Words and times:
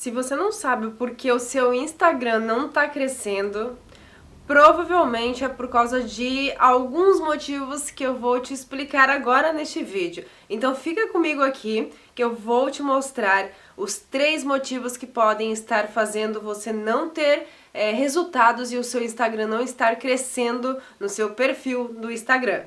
Se 0.00 0.10
você 0.10 0.34
não 0.34 0.50
sabe 0.50 0.92
por 0.92 1.10
que 1.10 1.30
o 1.30 1.38
seu 1.38 1.74
Instagram 1.74 2.38
não 2.38 2.68
está 2.68 2.88
crescendo, 2.88 3.78
provavelmente 4.46 5.44
é 5.44 5.48
por 5.50 5.68
causa 5.68 6.02
de 6.02 6.54
alguns 6.58 7.20
motivos 7.20 7.90
que 7.90 8.02
eu 8.02 8.14
vou 8.14 8.40
te 8.40 8.54
explicar 8.54 9.10
agora 9.10 9.52
neste 9.52 9.84
vídeo. 9.84 10.24
Então 10.48 10.74
fica 10.74 11.08
comigo 11.08 11.42
aqui 11.42 11.92
que 12.14 12.24
eu 12.24 12.34
vou 12.34 12.70
te 12.70 12.82
mostrar 12.82 13.50
os 13.76 13.98
três 13.98 14.42
motivos 14.42 14.96
que 14.96 15.06
podem 15.06 15.52
estar 15.52 15.88
fazendo 15.88 16.40
você 16.40 16.72
não 16.72 17.10
ter 17.10 17.46
é, 17.74 17.90
resultados 17.92 18.72
e 18.72 18.78
o 18.78 18.82
seu 18.82 19.02
Instagram 19.02 19.48
não 19.48 19.60
estar 19.60 19.96
crescendo 19.96 20.78
no 20.98 21.10
seu 21.10 21.34
perfil 21.34 21.88
do 21.88 22.10
Instagram. 22.10 22.62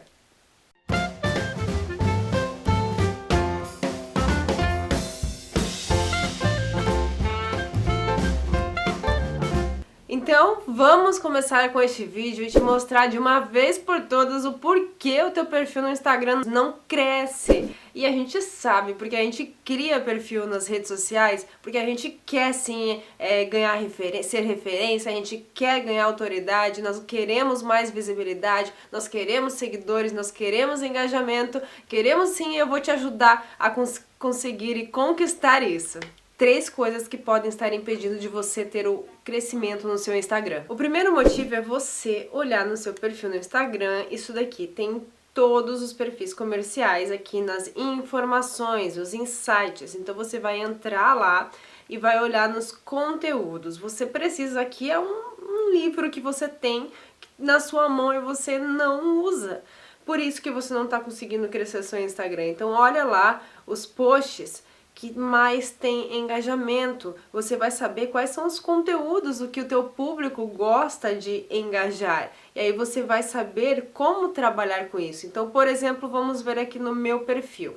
Então, 10.36 10.64
vamos 10.68 11.20
começar 11.20 11.72
com 11.72 11.80
este 11.80 12.06
vídeo 12.06 12.44
e 12.44 12.50
te 12.50 12.60
mostrar 12.60 13.06
de 13.06 13.20
uma 13.20 13.40
vez 13.40 13.78
por 13.78 14.02
todas 14.02 14.46
o 14.46 14.54
porquê 14.54 15.22
o 15.22 15.30
teu 15.30 15.46
perfil 15.46 15.84
no 15.84 15.92
Instagram 15.92 16.42
não 16.48 16.74
cresce. 16.88 17.70
E 17.94 18.04
a 18.04 18.10
gente 18.10 18.42
sabe, 18.42 18.96
porque 18.96 19.16
a 19.16 19.22
gente 19.22 19.56
cria 19.64 20.00
perfil 20.00 20.48
nas 20.48 20.66
redes 20.66 20.88
sociais, 20.88 21.46
porque 21.62 21.78
a 21.78 21.86
gente 21.86 22.20
quer 22.26 22.52
sim 22.52 23.00
é, 23.20 23.46
ganhar 23.46 23.78
ser 24.24 24.42
referência, 24.42 25.12
a 25.12 25.14
gente 25.14 25.46
quer 25.54 25.82
ganhar 25.82 26.06
autoridade, 26.06 26.82
nós 26.82 27.00
queremos 27.06 27.62
mais 27.62 27.92
visibilidade, 27.92 28.74
nós 28.92 29.08
queremos 29.08 29.54
seguidores, 29.54 30.12
nós 30.12 30.32
queremos 30.32 30.82
engajamento, 30.82 31.62
queremos 31.88 32.30
sim, 32.30 32.58
eu 32.58 32.66
vou 32.66 32.80
te 32.80 32.90
ajudar 32.90 33.54
a 33.60 33.70
cons 33.70 34.04
conseguir 34.18 34.78
e 34.78 34.88
conquistar 34.88 35.62
isso 35.62 36.00
três 36.38 36.70
coisas 36.70 37.08
que 37.08 37.18
podem 37.18 37.50
estar 37.50 37.74
impedindo 37.74 38.18
de 38.18 38.28
você 38.28 38.66
ter 38.66 38.88
o 38.88 39.06
crescimento 39.24 39.88
no 39.88 39.98
seu 39.98 40.16
Instagram. 40.16 40.64
O 40.68 40.76
primeiro 40.76 41.14
motivo 41.14 41.56
é 41.56 41.62
você 41.62 42.30
olhar 42.32 42.66
no 42.66 42.76
seu 42.76 42.94
perfil 42.94 43.30
no 43.30 43.36
Instagram, 43.36 44.06
isso 44.10 44.34
daqui 44.34 44.68
tem 44.68 45.06
todos 45.34 45.82
os 45.82 45.92
perfis 45.92 46.34
comerciais 46.34 47.12
aqui 47.12 47.42
nas 47.42 47.72
informações, 47.76 48.98
os 48.98 49.14
insights. 49.14 49.96
Então 49.96 50.14
você 50.14 50.40
vai 50.40 50.60
entrar 50.60 51.14
lá 51.16 51.50
e 51.90 51.98
vai 51.98 52.22
olhar 52.22 52.48
nos 52.48 52.72
conteúdos. 52.72 53.78
Você 53.78 54.06
precisa 54.06 54.62
aqui 54.62 54.92
é 54.92 55.00
um, 55.00 55.24
um 55.42 55.72
livro 55.72 56.10
que 56.10 56.22
você 56.22 56.48
tem 56.48 56.92
na 57.38 57.60
sua 57.60 57.90
mão 57.90 58.14
e 58.14 58.20
você 58.20 58.60
não 58.60 59.24
usa. 59.24 59.64
Por 60.06 60.20
isso 60.20 60.42
que 60.42 60.52
você 60.52 60.74
não 60.74 60.86
está 60.86 61.00
conseguindo 61.00 61.48
crescer 61.48 61.82
seu 61.82 62.00
Instagram. 62.00 62.48
Então 62.48 62.70
olha 62.70 63.04
lá 63.04 63.42
os 63.66 63.86
posts 63.86 64.64
que 64.96 65.12
mais 65.18 65.72
tem 65.72 66.18
engajamento. 66.18 67.16
Você 67.32 67.56
vai 67.56 67.72
saber 67.72 68.08
quais 68.08 68.30
são 68.30 68.46
os 68.46 68.60
conteúdos, 68.60 69.42
o 69.42 69.48
que 69.48 69.62
o 69.62 69.68
teu 69.68 69.84
público 69.86 70.46
gosta 70.46 71.16
de 71.16 71.46
engajar. 71.50 72.32
E 72.56 72.60
aí 72.60 72.72
você 72.72 73.02
vai 73.02 73.24
saber 73.24 73.90
como 73.94 74.30
trabalhar 74.30 74.90
com 74.90 75.00
isso. 75.00 75.26
Então, 75.26 75.50
por 75.50 75.68
exemplo, 75.68 76.08
vamos 76.08 76.42
ver 76.42 76.60
aqui 76.60 76.78
no 76.78 76.94
meu 76.94 77.22
perfil. 77.22 77.76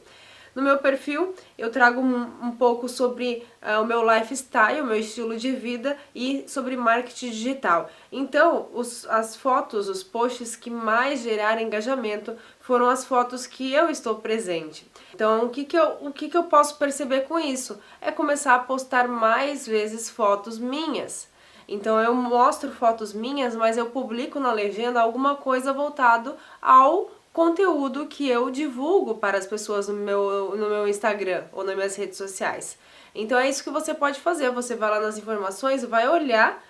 No 0.56 0.62
meu 0.62 0.78
perfil, 0.78 1.34
eu 1.58 1.70
trago 1.70 2.00
um, 2.00 2.46
um 2.46 2.50
pouco 2.50 2.88
sobre 2.88 3.46
uh, 3.60 3.82
o 3.82 3.84
meu 3.84 4.02
lifestyle, 4.10 4.80
o 4.80 4.86
meu 4.86 4.98
estilo 4.98 5.36
de 5.36 5.52
vida 5.52 5.98
e 6.14 6.46
sobre 6.48 6.78
marketing 6.78 7.28
digital. 7.28 7.90
Então, 8.10 8.66
os, 8.72 9.06
as 9.06 9.36
fotos, 9.36 9.86
os 9.86 10.02
posts 10.02 10.56
que 10.56 10.70
mais 10.70 11.20
geraram 11.20 11.60
engajamento 11.60 12.34
foram 12.58 12.88
as 12.88 13.04
fotos 13.04 13.46
que 13.46 13.70
eu 13.70 13.90
estou 13.90 14.14
presente. 14.14 14.90
Então, 15.14 15.44
o 15.44 15.50
que, 15.50 15.62
que, 15.66 15.76
eu, 15.76 15.98
o 16.00 16.10
que, 16.10 16.30
que 16.30 16.36
eu 16.38 16.44
posso 16.44 16.78
perceber 16.78 17.24
com 17.28 17.38
isso? 17.38 17.78
É 18.00 18.10
começar 18.10 18.54
a 18.54 18.60
postar 18.60 19.06
mais 19.06 19.66
vezes 19.66 20.08
fotos 20.08 20.58
minhas. 20.58 21.28
Então 21.68 22.00
eu 22.00 22.14
mostro 22.14 22.70
fotos 22.70 23.12
minhas, 23.12 23.54
mas 23.56 23.76
eu 23.76 23.86
publico 23.86 24.38
na 24.38 24.52
legenda 24.52 25.00
alguma 25.00 25.34
coisa 25.34 25.72
voltado 25.72 26.36
ao 26.62 27.10
conteúdo 27.36 28.06
que 28.06 28.26
eu 28.26 28.50
divulgo 28.50 29.16
para 29.16 29.36
as 29.36 29.46
pessoas 29.46 29.88
no 29.88 29.94
meu, 29.94 30.56
no 30.56 30.70
meu 30.70 30.88
Instagram 30.88 31.44
ou 31.52 31.62
nas 31.62 31.76
minhas 31.76 31.94
redes 31.94 32.16
sociais. 32.16 32.78
Então 33.14 33.38
é 33.38 33.46
isso 33.46 33.62
que 33.62 33.68
você 33.68 33.92
pode 33.92 34.18
fazer. 34.20 34.50
Você 34.52 34.74
vai 34.74 34.88
lá 34.88 35.00
nas 35.00 35.18
informações 35.18 35.84
vai 35.84 36.08
olhar 36.08 36.64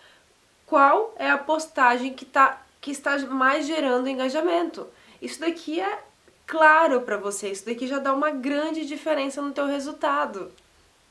qual 0.66 1.14
é 1.20 1.30
a 1.30 1.38
postagem 1.38 2.12
que, 2.12 2.24
tá, 2.24 2.60
que 2.80 2.90
está 2.90 3.16
mais 3.26 3.64
gerando 3.64 4.08
engajamento. 4.08 4.88
Isso 5.22 5.38
daqui 5.38 5.78
é 5.78 6.00
claro 6.48 7.02
para 7.02 7.16
você, 7.16 7.48
isso 7.48 7.64
daqui 7.64 7.86
já 7.86 8.00
dá 8.00 8.12
uma 8.12 8.32
grande 8.32 8.84
diferença 8.84 9.40
no 9.40 9.52
teu 9.52 9.66
resultado. 9.66 10.50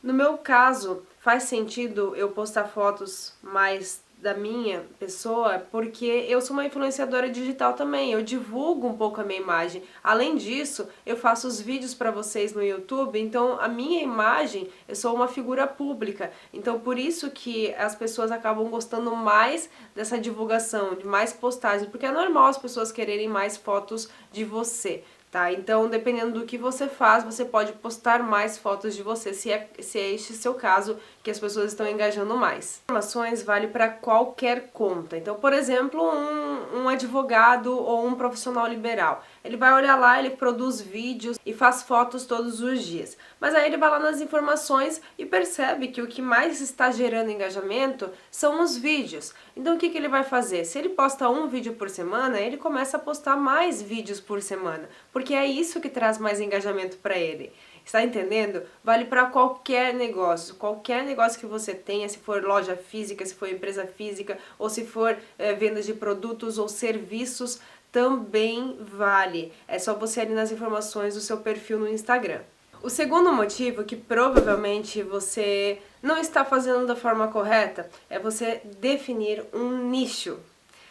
No 0.03 0.13
meu 0.13 0.37
caso, 0.37 1.01
faz 1.21 1.43
sentido 1.43 2.13
eu 2.17 2.29
postar 2.31 2.65
fotos 2.65 3.31
mais 3.41 4.01
da 4.17 4.33
minha 4.33 4.83
pessoa, 4.99 5.59
porque 5.71 6.05
eu 6.05 6.41
sou 6.41 6.55
uma 6.55 6.65
influenciadora 6.65 7.29
digital 7.29 7.73
também, 7.73 8.11
eu 8.11 8.23
divulgo 8.23 8.87
um 8.87 8.97
pouco 8.97 9.21
a 9.21 9.23
minha 9.23 9.39
imagem. 9.39 9.83
Além 10.03 10.35
disso, 10.35 10.87
eu 11.05 11.15
faço 11.15 11.47
os 11.47 11.61
vídeos 11.61 11.93
para 11.93 12.11
vocês 12.11 12.53
no 12.53 12.63
YouTube, 12.63 13.19
então 13.19 13.59
a 13.59 13.67
minha 13.67 14.01
imagem, 14.01 14.67
eu 14.87 14.95
sou 14.95 15.13
uma 15.13 15.27
figura 15.27 15.67
pública. 15.67 16.31
Então 16.53 16.79
por 16.79 16.97
isso 16.97 17.29
que 17.29 17.73
as 17.75 17.95
pessoas 17.95 18.31
acabam 18.31 18.67
gostando 18.69 19.15
mais 19.15 19.69
dessa 19.93 20.17
divulgação, 20.17 20.95
de 20.95 21.05
mais 21.05 21.31
postagens, 21.31 21.89
porque 21.89 22.05
é 22.05 22.11
normal 22.11 22.47
as 22.47 22.57
pessoas 22.57 22.91
quererem 22.91 23.27
mais 23.27 23.57
fotos 23.57 24.09
de 24.31 24.43
você 24.43 25.03
tá? 25.35 25.51
Então, 25.51 25.89
dependendo 25.89 26.39
do 26.39 26.45
que 26.45 26.57
você 26.57 26.87
faz, 26.87 27.21
você 27.25 27.43
pode 27.43 27.73
postar 27.73 28.23
mais 28.23 28.57
fotos 28.57 28.95
de 28.95 29.03
você, 29.03 29.33
se 29.33 29.51
é, 29.51 29.67
se 29.81 29.99
é 29.99 30.13
este 30.13 30.31
seu 30.31 30.53
caso, 30.53 30.97
que 31.21 31.29
as 31.29 31.37
pessoas 31.37 31.73
estão 31.73 31.85
engajando 31.85 32.37
mais. 32.37 32.81
Informações 32.85 33.43
vale 33.43 33.67
para 33.67 33.89
qualquer 33.89 34.69
conta. 34.71 35.17
Então, 35.17 35.35
por 35.35 35.51
exemplo, 35.51 36.01
um, 36.01 36.83
um 36.83 36.87
advogado 36.87 37.77
ou 37.77 38.07
um 38.07 38.15
profissional 38.15 38.65
liberal. 38.65 39.21
Ele 39.45 39.57
vai 39.57 39.71
olhar 39.73 39.95
lá, 39.95 40.17
ele 40.17 40.31
produz 40.31 40.81
vídeos 40.81 41.37
e 41.45 41.53
faz 41.53 41.83
fotos 41.83 42.25
todos 42.25 42.61
os 42.61 42.83
dias. 42.83 43.15
Mas 43.39 43.53
aí 43.53 43.67
ele 43.67 43.77
vai 43.77 43.91
lá 43.91 43.99
nas 43.99 44.19
informações 44.19 44.99
e 45.19 45.25
percebe 45.25 45.89
que 45.89 46.01
o 46.01 46.07
que 46.07 46.21
mais 46.21 46.61
está 46.61 46.89
gerando 46.89 47.29
engajamento 47.29 48.09
são 48.31 48.63
os 48.63 48.75
vídeos. 48.75 49.33
Então 49.55 49.75
o 49.75 49.77
que, 49.77 49.89
que 49.89 49.97
ele 49.97 50.07
vai 50.07 50.23
fazer? 50.23 50.65
Se 50.65 50.79
ele 50.79 50.89
posta 50.89 51.29
um 51.29 51.47
vídeo 51.47 51.73
por 51.73 51.91
semana, 51.91 52.39
ele 52.39 52.57
começa 52.57 52.97
a 52.97 52.99
postar 52.99 53.37
mais 53.37 53.81
vídeos 53.81 54.19
por 54.19 54.41
semana, 54.41 54.89
porque 55.13 55.35
é 55.35 55.45
isso 55.45 55.79
que 55.79 55.89
traz 55.89 56.17
mais 56.17 56.39
engajamento 56.39 56.97
para 56.97 57.15
ele. 57.15 57.53
Está 57.85 58.03
entendendo? 58.03 58.63
Vale 58.83 59.05
para 59.05 59.27
qualquer 59.27 59.93
negócio, 59.93 60.55
qualquer 60.55 61.03
negócio 61.03 61.39
que 61.39 61.45
você 61.45 61.75
tenha, 61.75 62.09
se 62.09 62.17
for 62.17 62.43
loja 62.43 62.75
física, 62.75 63.23
se 63.23 63.35
for 63.35 63.47
empresa 63.47 63.85
física, 63.85 64.39
ou 64.57 64.71
se 64.71 64.83
for 64.83 65.15
é, 65.37 65.53
vendas 65.53 65.85
de 65.85 65.93
produtos 65.93 66.57
ou 66.57 66.67
serviços, 66.67 67.59
também 67.95 68.77
vale. 68.81 69.53
É 69.65 69.79
só 69.79 69.93
você 69.93 70.19
ali 70.19 70.33
nas 70.33 70.51
informações 70.51 71.13
do 71.13 71.21
seu 71.21 71.37
perfil 71.37 71.79
no 71.79 71.87
Instagram. 71.87 72.41
O 72.83 72.89
segundo 72.89 73.31
motivo 73.31 73.85
que 73.85 73.95
provavelmente 73.95 75.01
você 75.01 75.81
não 76.03 76.17
está 76.17 76.43
fazendo 76.43 76.85
da 76.85 76.93
forma 76.97 77.29
correta 77.29 77.89
é 78.09 78.19
você 78.19 78.59
definir 78.81 79.45
um 79.53 79.89
nicho. 79.89 80.37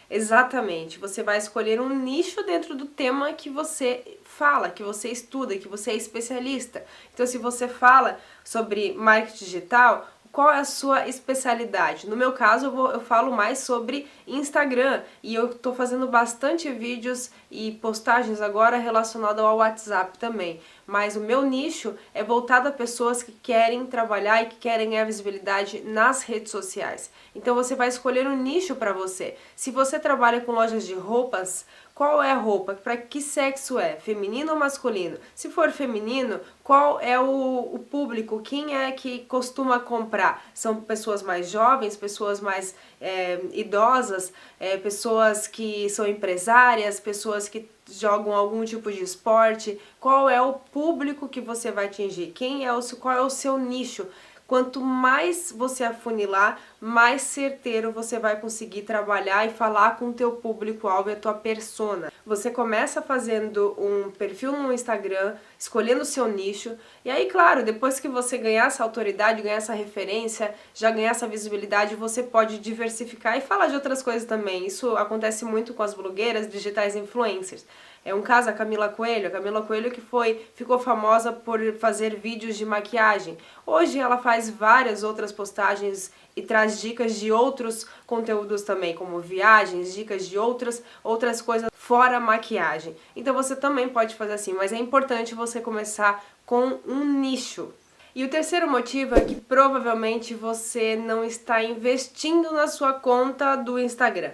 Exatamente, 0.09 0.99
você 0.99 1.23
vai 1.23 1.37
escolher 1.37 1.79
um 1.79 1.91
nicho 1.91 2.43
dentro 2.43 2.75
do 2.75 2.87
tema 2.87 3.35
que 3.35 3.51
você 3.51 4.17
fala, 4.23 4.71
que 4.71 4.83
você 4.83 5.11
estuda, 5.11 5.59
que 5.59 5.69
você 5.69 5.91
é 5.91 5.97
especialista. 5.97 6.87
Então, 7.13 7.27
se 7.27 7.37
você 7.37 7.69
fala 7.69 8.19
sobre 8.43 8.95
marketing 8.95 9.45
digital, 9.45 10.09
qual 10.35 10.51
é 10.51 10.59
a 10.59 10.65
sua 10.65 11.07
especialidade? 11.09 12.11
No 12.11 12.17
meu 12.17 12.33
caso, 12.33 12.67
eu, 12.67 12.73
vou, 12.73 12.91
eu 12.91 13.01
falo 13.01 13.31
mais 13.31 13.61
sobre 13.61 14.09
Instagram 14.27 15.03
e 15.23 15.33
eu 15.33 15.47
estou 15.47 15.73
fazendo 15.73 16.09
bastante 16.09 16.69
vídeos 16.73 17.31
e 17.49 17.71
postagens 17.71 18.41
agora 18.41 18.77
relacionado 18.77 19.39
ao 19.39 19.59
WhatsApp 19.59 20.19
também. 20.19 20.61
Mas 20.87 21.17
o 21.17 21.21
meu 21.21 21.43
nicho 21.43 21.95
é 22.13 22.23
voltado 22.23 22.69
a 22.69 22.73
pessoas 22.73 23.23
que 23.23 23.33
querem 23.33 23.87
trabalhar 23.87 24.43
e 24.43 24.47
que 24.47 24.57
querem 24.57 24.91
ganhar 24.91 25.05
visibilidade 25.05 25.81
nas 25.81 26.23
redes 26.23 26.51
sociais. 26.51 27.11
Então 27.35 27.55
você 27.55 27.75
vai 27.75 27.89
escolher 27.89 28.27
um 28.27 28.37
nicho 28.37 28.75
para 28.77 28.93
você. 28.93 29.37
Se 29.57 29.71
você 29.71 29.99
trabalha 29.99 30.41
com 30.41 30.53
lojas 30.53 30.87
de 30.87 30.95
roupas, 30.95 31.67
qual 31.95 32.21
é 32.21 32.33
a 32.33 32.37
roupa? 32.37 32.75
Para 32.75 32.97
que 32.97 33.21
sexo 33.21 33.79
é? 33.79 33.95
Feminino 33.95 34.53
ou 34.53 34.59
masculino? 34.59 35.17
Se 35.33 35.49
for 35.49 35.71
feminino, 35.71 36.41
qual 36.65 36.99
é 37.01 37.19
o, 37.21 37.71
o 37.73 37.79
público? 37.79 38.41
Quem 38.43 38.77
é 38.77 38.91
que 38.91 39.21
costuma 39.27 39.79
comprar? 39.79 40.45
São 40.53 40.81
pessoas 40.81 41.23
mais 41.23 41.49
jovens, 41.51 41.97
pessoas 41.97 42.41
mais 42.41 42.75
é, 43.01 43.41
idosas, 43.53 44.33
é, 44.59 44.77
pessoas 44.77 45.47
que 45.47 45.89
são 45.89 46.05
empresárias, 46.05 46.99
pessoas 46.99 47.49
que 47.49 47.69
jogam 47.91 48.33
algum 48.33 48.65
tipo 48.65 48.91
de 48.91 49.03
esporte? 49.03 49.81
Qual 50.01 50.29
é 50.29 50.41
o 50.41 50.55
público 50.55 51.29
que 51.29 51.41
você 51.41 51.71
vai 51.71 51.87
atingir? 51.87 52.33
Quem 52.33 52.65
é 52.65 52.73
o 52.73 52.83
qual 52.97 53.17
é 53.17 53.21
o 53.21 53.31
seu 53.31 53.59
nicho? 53.59 54.07
Quanto 54.47 54.79
mais 54.79 55.51
você 55.57 55.85
afunilar, 55.85 56.61
mais 56.79 57.23
certeiro 57.23 57.91
você 57.91 58.19
vai 58.19 58.39
conseguir 58.39 58.83
trabalhar 58.83 59.47
e 59.47 59.51
falar 59.51 59.97
com 59.97 60.11
o 60.11 60.13
teu 60.13 60.33
público-alvo 60.33 61.09
e 61.09 61.15
a 61.15 61.17
tua 61.17 61.33
persona. 61.33 62.13
Você 62.27 62.51
começa 62.51 63.01
fazendo 63.01 63.75
um 63.79 64.11
perfil 64.11 64.53
no 64.53 64.71
Instagram, 64.71 65.37
escolhendo 65.59 66.03
o 66.03 66.07
seu 66.07 66.29
nicho, 66.29 66.77
e 67.05 67.11
aí, 67.11 67.25
claro, 67.27 67.63
depois 67.63 67.99
que 67.99 68.09
você 68.09 68.37
ganhar 68.37 68.67
essa 68.67 68.83
autoridade, 68.83 69.41
ganhar 69.41 69.57
essa 69.57 69.73
referência, 69.73 70.55
já 70.75 70.91
ganhar 70.91 71.13
essa 71.13 71.27
visibilidade, 71.27 71.97
você 71.97 72.23
pode 72.23 72.59
diversificar 72.59 73.39
e 73.39 73.41
falar 73.41 73.69
de 73.69 73.75
outras 73.75 74.03
coisas 74.03 74.27
também. 74.27 74.67
Isso 74.67 74.95
acontece 74.97 75.47
muito 75.47 75.73
com 75.73 75.83
as 75.83 75.95
blogueiras 75.95 76.47
digitais 76.47 76.95
influencers. 76.97 77.65
É 78.05 78.15
um 78.15 78.21
caso 78.21 78.51
a 78.51 78.53
Camila 78.53 78.89
Coelho, 78.89 79.29
a 79.29 79.31
Camila 79.31 79.63
Coelho 79.63 79.91
que 79.91 80.01
foi 80.01 80.47
ficou 80.55 80.79
famosa 80.79 81.33
por 81.33 81.61
fazer 81.75 82.17
vídeos 82.17 82.57
de 82.57 82.67
maquiagem. 82.67 83.39
Hoje 83.67 83.99
ela 83.99 84.19
faz 84.19 84.51
várias 84.51 85.03
outras 85.03 85.33
postagens 85.33 86.13
e 86.37 86.43
traz 86.43 86.81
dicas 86.81 87.15
de 87.17 87.33
outros 87.33 87.87
conteúdos 88.07 88.63
também, 88.63 88.95
como 88.95 89.21
viagens, 89.21 89.95
dicas 89.95 90.29
de 90.29 90.39
outras 90.39 90.83
outras 91.03 91.41
coisas 91.41 91.71
fora 91.73 92.21
maquiagem. 92.21 92.95
Então 93.17 93.33
você 93.33 93.57
também 93.57 93.89
pode 93.89 94.15
fazer 94.15 94.35
assim, 94.35 94.53
mas 94.53 94.73
é 94.73 94.77
importante 94.77 95.35
você 95.35 95.61
começar 95.61 96.23
com 96.45 96.79
um 96.87 97.05
nicho. 97.05 97.73
E 98.15 98.23
o 98.23 98.29
terceiro 98.29 98.71
motivo 98.71 99.15
é 99.17 99.21
que 99.21 99.35
provavelmente 99.35 100.35
você 100.35 100.95
não 100.95 101.25
está 101.25 101.63
investindo 101.63 102.53
na 102.53 102.69
sua 102.69 102.93
conta 102.93 103.57
do 103.57 103.79
Instagram. 103.79 104.31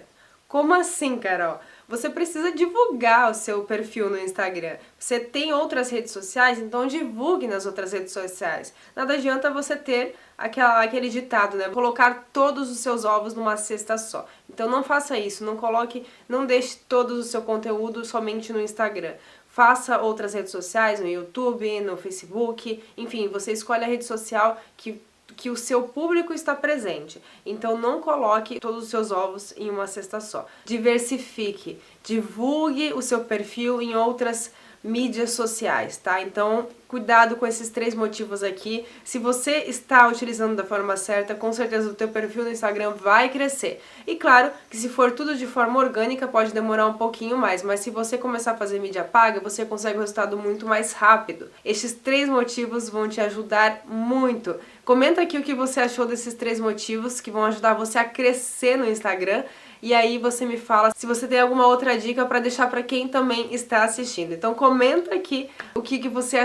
Como 0.46 0.74
assim, 0.74 1.16
Carol? 1.16 1.60
Você 1.90 2.08
precisa 2.08 2.52
divulgar 2.52 3.32
o 3.32 3.34
seu 3.34 3.64
perfil 3.64 4.08
no 4.08 4.16
Instagram. 4.16 4.76
Você 4.96 5.18
tem 5.18 5.52
outras 5.52 5.90
redes 5.90 6.12
sociais, 6.12 6.60
então 6.60 6.86
divulgue 6.86 7.48
nas 7.48 7.66
outras 7.66 7.92
redes 7.92 8.12
sociais. 8.12 8.72
Nada 8.94 9.14
adianta 9.14 9.50
você 9.50 9.74
ter 9.74 10.14
aquela, 10.38 10.84
aquele 10.84 11.08
ditado, 11.08 11.56
né? 11.56 11.68
Colocar 11.68 12.28
todos 12.32 12.70
os 12.70 12.78
seus 12.78 13.04
ovos 13.04 13.34
numa 13.34 13.56
cesta 13.56 13.98
só. 13.98 14.24
Então 14.48 14.70
não 14.70 14.84
faça 14.84 15.18
isso, 15.18 15.44
não 15.44 15.56
coloque, 15.56 16.06
não 16.28 16.46
deixe 16.46 16.78
todo 16.88 17.10
o 17.10 17.24
seu 17.24 17.42
conteúdo 17.42 18.04
somente 18.04 18.52
no 18.52 18.60
Instagram. 18.60 19.14
Faça 19.48 20.00
outras 20.00 20.32
redes 20.32 20.52
sociais, 20.52 21.00
no 21.00 21.08
YouTube, 21.08 21.80
no 21.80 21.96
Facebook, 21.96 22.84
enfim, 22.96 23.26
você 23.26 23.50
escolhe 23.50 23.82
a 23.82 23.88
rede 23.88 24.04
social 24.04 24.62
que 24.76 25.02
que 25.40 25.48
o 25.48 25.56
seu 25.56 25.84
público 25.84 26.34
está 26.34 26.54
presente. 26.54 27.20
Então 27.46 27.78
não 27.78 28.02
coloque 28.02 28.60
todos 28.60 28.84
os 28.84 28.90
seus 28.90 29.10
ovos 29.10 29.54
em 29.56 29.70
uma 29.70 29.86
cesta 29.86 30.20
só. 30.20 30.46
Diversifique, 30.66 31.80
divulgue 32.04 32.92
o 32.92 33.00
seu 33.00 33.24
perfil 33.24 33.80
em 33.80 33.96
outras 33.96 34.52
mídias 34.84 35.30
sociais, 35.30 35.96
tá? 35.96 36.20
Então, 36.20 36.68
cuidado 36.90 37.36
com 37.36 37.46
esses 37.46 37.68
três 37.68 37.94
motivos 37.94 38.42
aqui. 38.42 38.84
Se 39.04 39.16
você 39.16 39.58
está 39.68 40.08
utilizando 40.08 40.56
da 40.56 40.64
forma 40.64 40.96
certa, 40.96 41.36
com 41.36 41.52
certeza 41.52 41.88
o 41.88 41.94
teu 41.94 42.08
perfil 42.08 42.42
no 42.42 42.50
Instagram 42.50 42.90
vai 42.90 43.28
crescer. 43.28 43.80
E 44.04 44.16
claro, 44.16 44.50
que 44.68 44.76
se 44.76 44.88
for 44.88 45.12
tudo 45.12 45.36
de 45.36 45.46
forma 45.46 45.78
orgânica, 45.78 46.26
pode 46.26 46.52
demorar 46.52 46.88
um 46.88 46.94
pouquinho 46.94 47.38
mais, 47.38 47.62
mas 47.62 47.78
se 47.78 47.90
você 47.90 48.18
começar 48.18 48.52
a 48.52 48.56
fazer 48.56 48.80
mídia 48.80 49.04
paga, 49.04 49.38
você 49.38 49.64
consegue 49.64 49.98
um 49.98 50.00
resultado 50.00 50.36
muito 50.36 50.66
mais 50.66 50.92
rápido. 50.92 51.48
Estes 51.64 51.92
três 51.92 52.28
motivos 52.28 52.88
vão 52.88 53.08
te 53.08 53.20
ajudar 53.20 53.82
muito. 53.86 54.56
Comenta 54.84 55.22
aqui 55.22 55.38
o 55.38 55.44
que 55.44 55.54
você 55.54 55.78
achou 55.78 56.04
desses 56.04 56.34
três 56.34 56.58
motivos 56.58 57.20
que 57.20 57.30
vão 57.30 57.44
ajudar 57.44 57.74
você 57.74 57.98
a 57.98 58.04
crescer 58.04 58.76
no 58.76 58.84
Instagram 58.84 59.44
e 59.82 59.94
aí 59.94 60.18
você 60.18 60.44
me 60.44 60.58
fala 60.58 60.90
se 60.94 61.06
você 61.06 61.26
tem 61.26 61.40
alguma 61.40 61.66
outra 61.66 61.96
dica 61.96 62.26
para 62.26 62.38
deixar 62.38 62.68
para 62.68 62.82
quem 62.82 63.08
também 63.08 63.48
está 63.52 63.84
assistindo. 63.84 64.32
Então 64.32 64.52
comenta 64.54 65.14
aqui 65.14 65.48
o 65.74 65.80
que, 65.80 65.98
que 65.98 66.08
você 66.08 66.36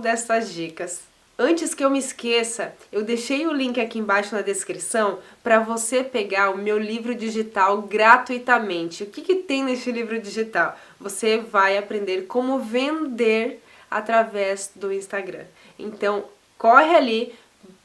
dessas 0.00 0.52
dicas. 0.52 1.12
Antes 1.38 1.74
que 1.74 1.84
eu 1.84 1.90
me 1.90 1.98
esqueça, 1.98 2.74
eu 2.92 3.02
deixei 3.02 3.46
o 3.46 3.52
link 3.52 3.80
aqui 3.80 3.98
embaixo 3.98 4.34
na 4.34 4.42
descrição 4.42 5.18
para 5.42 5.58
você 5.58 6.04
pegar 6.04 6.50
o 6.50 6.58
meu 6.58 6.78
livro 6.78 7.14
digital 7.14 7.82
gratuitamente. 7.82 9.02
O 9.02 9.06
que, 9.06 9.22
que 9.22 9.36
tem 9.36 9.64
nesse 9.64 9.90
livro 9.90 10.20
digital? 10.20 10.78
Você 11.00 11.38
vai 11.38 11.76
aprender 11.76 12.26
como 12.26 12.58
vender 12.58 13.62
através 13.90 14.70
do 14.76 14.92
Instagram. 14.92 15.44
Então, 15.78 16.24
corre 16.56 16.94
ali, 16.94 17.34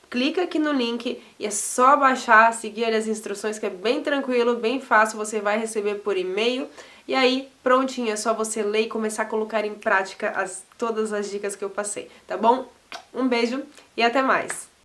clica 0.10 0.44
aqui 0.44 0.60
no 0.60 0.72
link 0.72 1.22
e 1.40 1.46
é 1.46 1.52
só 1.52 1.96
baixar, 1.96 2.54
seguir 2.54 2.86
as 2.86 3.08
instruções 3.08 3.60
que 3.60 3.66
é 3.66 3.70
bem 3.70 4.02
tranquilo, 4.02 4.56
bem 4.56 4.80
fácil, 4.80 5.18
você 5.18 5.40
vai 5.40 5.60
receber 5.60 5.96
por 5.96 6.18
e-mail. 6.18 6.68
E 7.08 7.16
aí, 7.16 7.50
prontinho, 7.64 8.12
é 8.12 8.16
só 8.16 8.34
você 8.34 8.62
ler 8.62 8.82
e 8.82 8.88
começar 8.88 9.24
a 9.24 9.26
colocar 9.26 9.64
em 9.66 9.76
prática 9.76 10.32
as, 10.32 10.64
todas 10.78 11.14
as 11.14 11.30
dicas 11.30 11.56
que 11.56 11.64
eu 11.64 11.70
passei, 11.70 12.10
tá 12.28 12.36
bom? 12.36 12.70
Um 13.14 13.28
beijo 13.28 13.64
e 13.96 14.04
até 14.04 14.22
mais! 14.22 14.68